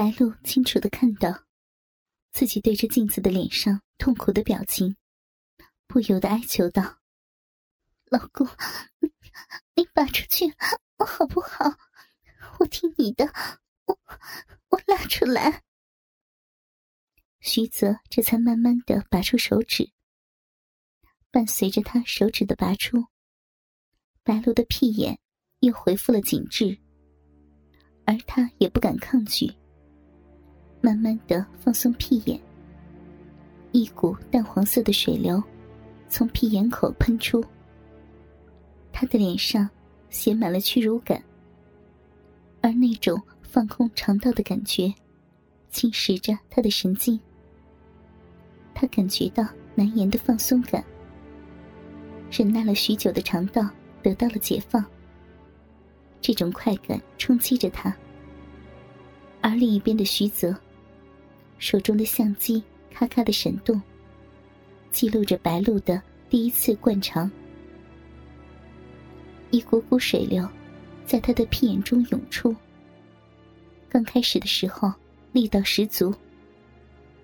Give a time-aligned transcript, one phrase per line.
[0.00, 1.44] 白露清楚的看到，
[2.32, 4.96] 自己对着镜子的脸上痛苦的表情，
[5.86, 7.00] 不由得哀求道
[8.08, 8.48] ：“老公，
[9.74, 10.46] 你拔出去
[10.96, 11.76] 我好不好？
[12.58, 13.26] 我听你的，
[13.84, 14.00] 我
[14.70, 15.64] 我拉出来。”
[17.40, 19.92] 徐泽这才慢慢的拔出手指，
[21.30, 23.04] 伴随着他手指的拔出，
[24.22, 25.20] 白露的屁眼
[25.58, 26.80] 又恢复了紧致，
[28.06, 29.59] 而他也不敢抗拒，
[30.80, 32.40] 慢慢的放松屁眼，
[33.72, 35.42] 一股淡黄色的水流
[36.08, 37.44] 从屁眼口喷出，
[38.92, 39.68] 他的脸上
[40.08, 41.22] 写满了屈辱感，
[42.62, 44.92] 而那种放空肠道的感觉，
[45.70, 47.20] 侵蚀着他的神经。
[48.74, 50.82] 他感觉到难言的放松感，
[52.30, 53.68] 忍耐了许久的肠道
[54.02, 54.82] 得到了解放。
[56.22, 57.94] 这种快感冲击着他，
[59.40, 60.54] 而另一边的徐泽，
[61.60, 62.60] 手中的相机
[62.92, 63.80] 咔咔的闪动，
[64.90, 67.30] 记录着白露的第一次灌肠。
[69.50, 70.48] 一股股水流
[71.06, 72.56] 在他的屁眼中涌出。
[73.88, 74.92] 刚开始的时候
[75.32, 76.14] 力道十足，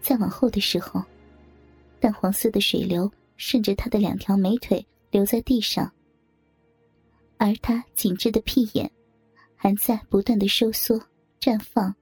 [0.00, 1.00] 再往后的时候。
[2.00, 5.88] 淡黄色的水流顺着他的两条美腿流在地上，
[7.36, 8.90] 而他紧致的屁眼
[9.54, 11.00] 还在不断的收缩、
[11.40, 11.94] 绽放，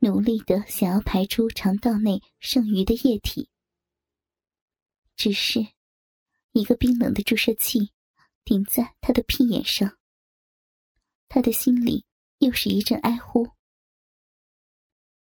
[0.00, 3.48] 努力的想要排出肠道内剩余的液体。
[5.16, 5.66] 只是，
[6.52, 7.92] 一个冰冷的注射器
[8.44, 9.98] 顶在他的屁眼上，
[11.28, 12.04] 他的心里
[12.38, 13.50] 又是一阵哀呼。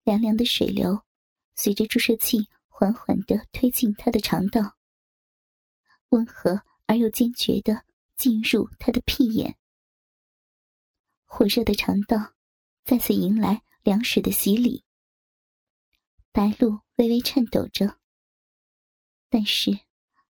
[0.02, 1.02] 凉凉的水流
[1.54, 2.48] 随着注射器。
[2.76, 4.74] 缓缓的推进他的肠道，
[6.08, 7.84] 温和而又坚决的
[8.16, 9.56] 进入他的屁眼。
[11.24, 12.34] 火热的肠道
[12.84, 14.84] 再次迎来凉水的洗礼。
[16.32, 18.00] 白露微微颤抖着，
[19.28, 19.78] 但是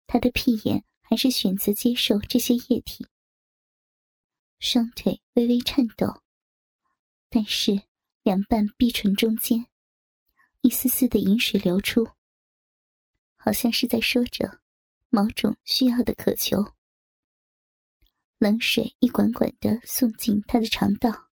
[0.07, 3.07] 他的屁眼还是选择接受这些液体。
[4.59, 6.23] 双腿微微颤抖，
[7.29, 7.83] 但是
[8.23, 9.67] 两瓣碧唇中间
[10.63, 12.09] 一丝丝的饮水流出。
[13.43, 14.61] 好像是在说着
[15.09, 16.75] 某种需要的渴求。
[18.37, 21.30] 冷水一管管的送进他的肠道，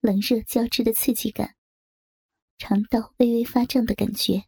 [0.00, 1.56] 冷热交织的刺激感，
[2.56, 4.44] 肠道微微发胀的感觉。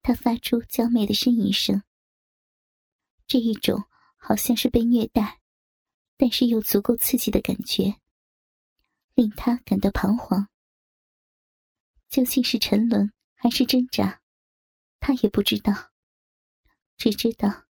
[0.00, 1.82] 他发出娇媚的呻吟声。
[3.26, 3.84] 这一种
[4.16, 5.40] 好像是被虐待，
[6.16, 8.00] 但是又足够刺激的感觉，
[9.14, 10.48] 令他感到彷徨。
[12.08, 14.22] 究竟是沉沦还是挣扎？
[14.98, 15.72] 他也不知道，
[16.96, 17.66] 只知道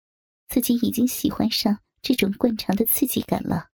[0.48, 3.71] 自己已经喜欢上这种惯常的刺激感了。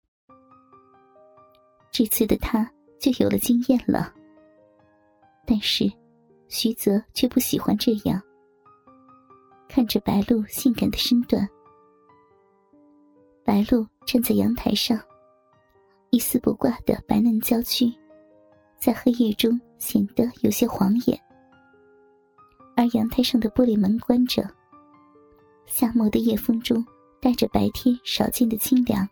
[1.93, 4.13] 这次的他就有了经验了。
[5.47, 5.91] 但是，
[6.49, 8.21] 徐泽却不喜欢这样。
[9.69, 11.47] 看着白露性感的身段，
[13.45, 14.99] 白露站在阳台上，
[16.11, 17.93] 一丝不挂的白嫩娇躯，
[18.79, 21.19] 在黑夜中显得有些晃眼。
[22.75, 24.49] 而阳台上的玻璃门关着，
[25.67, 26.85] 夏末的夜风中
[27.21, 29.07] 带着白天少见的清凉。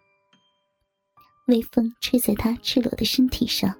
[1.50, 3.74] 微风吹在他赤裸的身体上，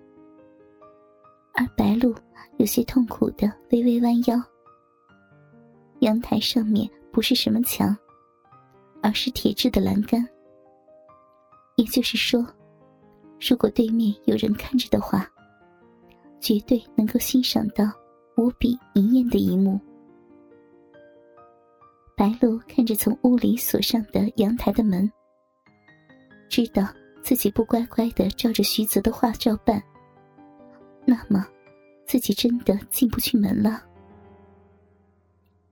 [1.54, 2.12] 而白露
[2.58, 4.36] 有些痛苦的微微弯腰。
[6.00, 7.97] 阳台上面不是什么墙，
[9.03, 10.26] 而是铁质的栏杆。
[11.76, 12.44] 也就是说，
[13.41, 15.31] 如果对面有人看着的话，
[16.41, 17.84] 绝对能够欣赏到。
[18.37, 19.78] 无比明艳的一幕。
[22.16, 25.10] 白露看着从屋里锁上的阳台的门，
[26.48, 26.82] 知道
[27.22, 29.82] 自己不乖乖的照着徐泽的话照办，
[31.04, 31.47] 那么
[32.06, 33.82] 自己真的进不去门了。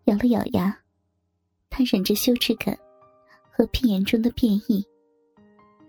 [0.05, 0.77] 咬了咬牙，
[1.69, 2.79] 他忍着羞耻感
[3.51, 4.87] 和屁眼中的变异，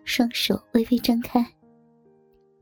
[0.03, 1.45] 双手微微张开，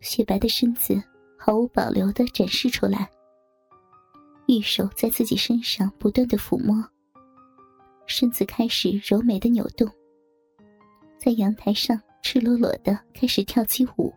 [0.02, 1.02] 雪白的身子
[1.38, 3.10] 毫无保留的展示出来。
[4.48, 6.84] 玉手在自己身上不断的抚摸，
[8.06, 9.90] 身子开始柔美的扭动，
[11.18, 12.00] 在阳台上
[12.30, 14.14] 赤裸裸的开始跳起舞。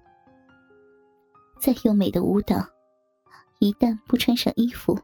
[1.61, 2.57] 再优美的舞蹈，
[3.61, 5.01] 一旦不穿上衣服，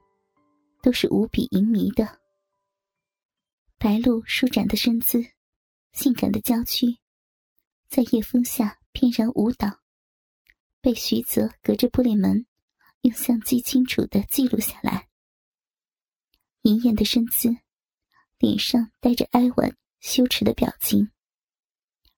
[0.82, 2.18] 都是无比淫靡的。
[3.78, 5.24] 白露舒展的身姿，
[5.92, 6.98] 性感的娇躯，
[7.88, 9.68] 在夜风下翩然舞蹈，
[10.80, 12.44] 被徐泽隔着玻璃门
[13.02, 15.06] 用相机清楚的记录下来。
[16.60, 17.56] 明艳的身姿，
[18.38, 21.08] 脸上带着哀婉羞耻的表情。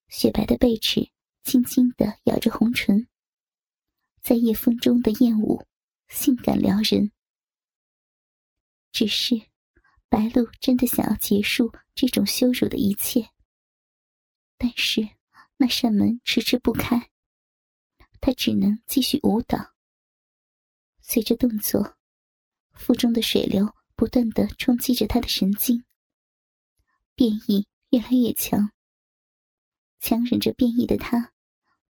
[0.09, 1.11] 雪白的贝齿
[1.45, 3.07] 轻轻的咬着红唇，
[4.21, 5.67] 在夜风中的艳舞，
[6.09, 7.13] 性感撩人。
[8.91, 9.35] 只是，
[10.09, 13.29] 白露真的想要结束这种羞辱的一切，
[14.57, 15.07] 但是
[15.57, 17.11] 那扇门迟迟不开，
[18.21, 19.75] 她只能继续舞蹈。
[21.01, 21.97] 随着动作，
[22.73, 25.85] 腹中的水流不断的冲击着她的神经，
[27.15, 28.73] 变异越来越强。
[30.01, 31.33] 强忍着变异的他，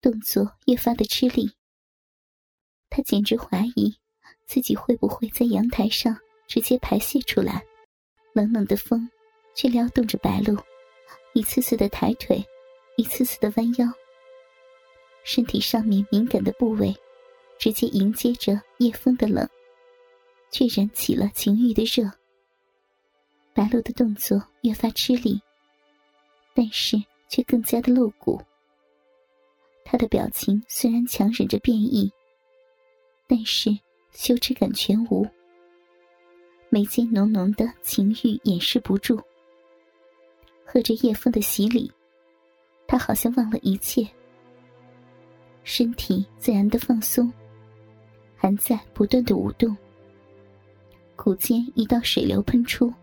[0.01, 1.51] 动作越发的吃力。
[2.89, 3.97] 他简直怀疑
[4.45, 6.17] 自己会不会在阳台上。
[6.47, 7.63] 直接排泄出来，
[8.33, 9.09] 冷冷的风
[9.55, 10.53] 却撩动着白露，
[11.33, 12.43] 一次次的抬腿，
[12.97, 13.87] 一次次的弯腰。
[15.23, 16.93] 身体上面敏感的部位，
[17.57, 19.49] 直接迎接着夜风的冷，
[20.51, 22.11] 却燃起了情欲的热。
[23.53, 25.41] 白露的动作越发吃力，
[26.53, 27.01] 但是
[27.31, 28.39] 却更加的露骨。
[29.85, 32.11] 他的表情虽然强忍着变异，
[33.25, 33.75] 但是
[34.11, 35.25] 羞耻感全无。
[36.69, 39.21] 眉间浓浓的情欲掩饰不住，
[40.65, 41.89] 喝着夜风的洗礼，
[42.85, 44.05] 他好像忘了一切，
[45.63, 47.31] 身体自然的放松，
[48.35, 49.75] 还在不断的舞动。
[51.15, 52.93] 骨间一道水流喷出，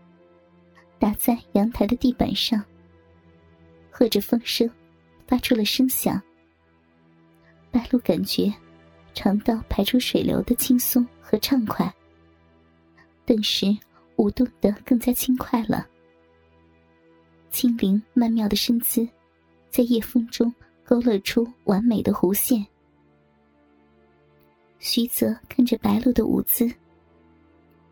[0.99, 2.63] 打在阳台的地板上，
[3.89, 4.69] 和着风声，
[5.27, 6.21] 发出了声响。
[7.71, 8.51] 白露感觉
[9.13, 11.93] 肠道排出水流的轻松和畅快。
[13.25, 13.77] 顿时
[14.15, 15.87] 舞动得更加轻快了，
[17.51, 19.07] 轻灵曼妙的身姿，
[19.69, 20.53] 在夜风中
[20.83, 22.65] 勾勒出完美的弧线。
[24.79, 26.67] 徐泽看着白露的舞姿，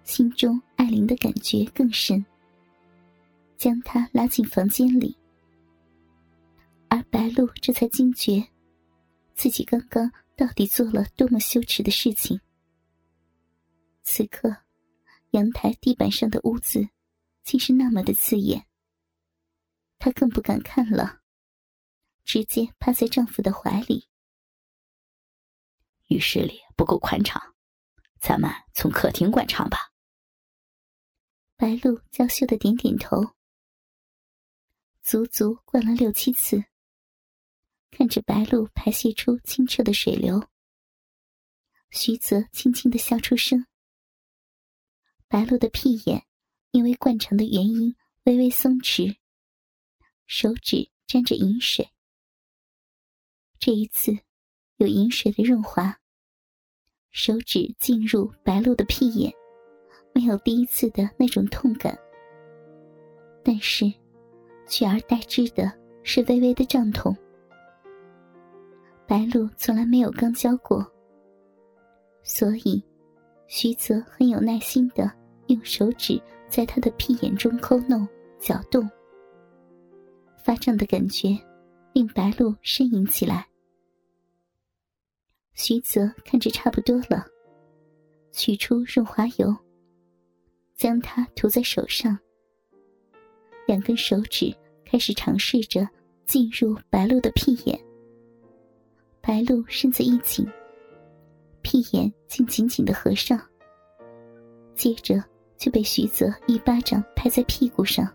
[0.03, 2.25] 心中爱怜的感觉更深，
[3.57, 5.15] 将她拉进房间里，
[6.89, 8.47] 而白露这才惊觉，
[9.33, 12.39] 自己刚刚到底做了多么羞耻的事情。
[14.03, 14.55] 此刻。
[15.31, 16.87] 阳台地板上的污渍，
[17.43, 18.65] 竟是那么的刺眼。
[19.99, 21.19] 她更不敢看了，
[22.23, 24.07] 直接趴在丈夫的怀里。
[26.07, 27.55] 浴室里不够宽敞，
[28.21, 29.91] 咱们从客厅灌肠吧。
[31.57, 33.35] 白露娇羞的点点头。
[35.03, 36.63] 足足灌了六七次，
[37.89, 40.43] 看着白露排泄出清澈的水流，
[41.89, 43.65] 徐泽轻轻的笑出声。
[45.27, 46.25] 白露的屁眼
[46.71, 49.17] 因为惯常的原因微微松弛，
[50.25, 51.89] 手指沾着饮水。
[53.59, 54.15] 这一次
[54.75, 55.99] 有饮水的润滑，
[57.09, 59.33] 手指进入白露的屁眼，
[60.13, 61.97] 没有第一次的那种痛感，
[63.43, 63.91] 但是
[64.67, 65.71] 取而代之的
[66.03, 67.17] 是微微的胀痛。
[69.07, 70.85] 白露从来没有刚交过，
[72.23, 72.83] 所以。
[73.49, 75.09] 徐泽很有耐心的
[75.45, 78.05] 用手指在他的屁眼中抠弄、
[78.37, 78.85] 搅动，
[80.43, 81.29] 发胀的感觉
[81.93, 83.47] 令白露呻吟起来。
[85.53, 87.25] 徐泽看着差不多了，
[88.33, 89.55] 取出润滑油，
[90.75, 92.19] 将它涂在手上，
[93.65, 94.53] 两根手指
[94.85, 95.87] 开始尝试着
[96.25, 97.86] 进入白露的屁眼。
[99.27, 100.47] 白露身子一紧。
[101.61, 103.37] 屁眼竟紧紧的合上，
[104.73, 105.21] 接着
[105.57, 108.09] 就被徐泽一巴掌拍在屁股上。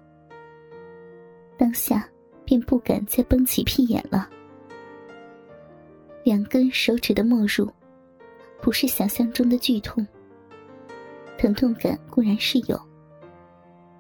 [1.58, 2.08] 当下
[2.46, 4.26] 便不敢再绷起屁眼了。
[6.24, 7.70] 两根手指的没入，
[8.62, 10.06] 不是想象中的剧痛。
[11.36, 12.80] 疼痛感固然是有，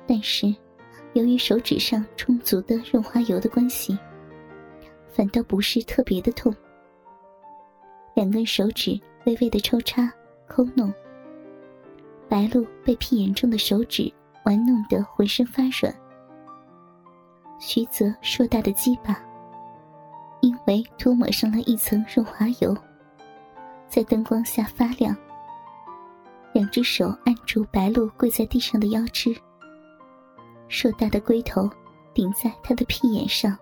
[0.06, 0.46] 但是
[1.12, 3.98] 由于手指上充足的润滑油的关系，
[5.10, 6.54] 反倒不是特别的痛。
[8.14, 9.00] 两根手指。
[9.24, 10.12] 微微的抽插、
[10.48, 10.92] 抠弄，
[12.28, 14.12] 白露被屁眼中的手指
[14.44, 15.94] 玩弄得浑身发软。
[17.60, 19.24] 徐泽硕大的鸡巴，
[20.40, 22.76] 因为涂抹上了一层润滑油，
[23.86, 25.16] 在灯光下发亮。
[26.52, 29.32] 两只手按住白露跪在地上的腰肢，
[30.66, 31.70] 硕大的龟头
[32.12, 33.56] 顶在他的屁眼上。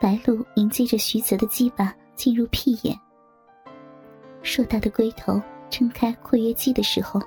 [0.00, 2.98] 白露迎接着徐泽的鸡巴进入屁眼。
[4.42, 7.20] 硕大的龟头撑开括约肌的时候，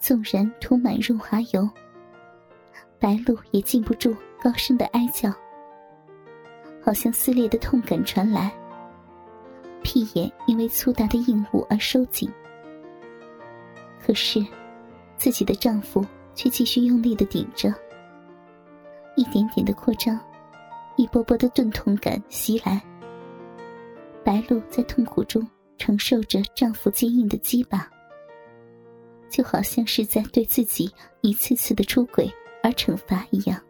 [0.00, 1.68] 纵然涂满润滑油，
[2.98, 5.30] 白露也禁不住高声的哀叫，
[6.82, 8.50] 好像撕裂的痛感传来。
[9.82, 12.30] 屁眼因为粗大的硬物而收紧，
[14.00, 14.44] 可是
[15.18, 16.02] 自己的丈夫
[16.34, 17.74] 却继续用力的顶着，
[19.16, 20.18] 一点点的扩张，
[20.96, 22.80] 一波波的钝痛感袭来。
[24.24, 25.46] 白露在痛苦中
[25.78, 27.90] 承受着丈夫坚硬的鸡巴，
[29.28, 32.30] 就好像是在对自己一次次的出轨
[32.62, 33.60] 而惩罚一样。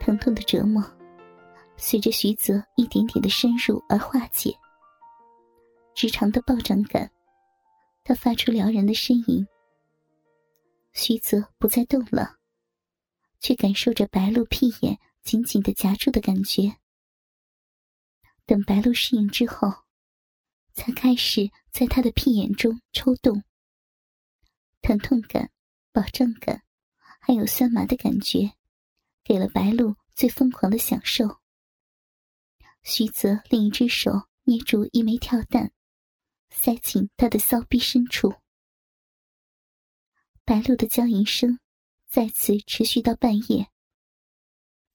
[0.00, 0.82] 疼痛的折磨，
[1.76, 4.54] 随着徐泽一点点的深入而化解。
[5.94, 7.10] 直肠的暴涨感，
[8.02, 9.46] 他发出撩人的呻吟。
[10.92, 12.36] 徐泽不再动了，
[13.40, 16.74] 却感受着白露屁眼紧紧的夹住的感觉。
[18.46, 19.84] 等白露适应之后，
[20.74, 23.42] 才开始在他的屁眼中抽动。
[24.82, 25.50] 疼痛感、
[25.92, 26.62] 饱胀感，
[27.20, 28.52] 还有酸麻的感觉，
[29.22, 31.40] 给了白露最疯狂的享受。
[32.82, 35.72] 徐泽另一只手捏住一枚跳蛋，
[36.50, 38.34] 塞进他的骚逼深处。
[40.44, 41.58] 白露的娇吟声
[42.06, 43.70] 再次持续到半夜，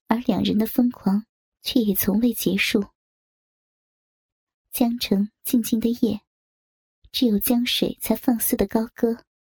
[0.05, 1.25] 而两人的疯狂
[1.63, 2.85] 却也从未结束。
[4.71, 6.21] 江城静静的夜，
[7.11, 9.25] 只有江水才放肆的高歌。